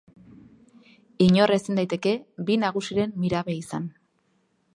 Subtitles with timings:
[1.25, 2.15] Inor ezin daiteke
[2.49, 3.91] bi nagusiren mirabe izan.